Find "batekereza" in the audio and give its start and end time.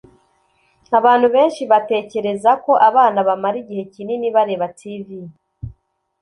1.71-2.51